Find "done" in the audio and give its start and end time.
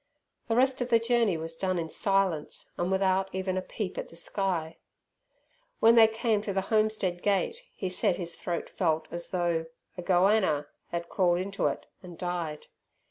1.55-1.77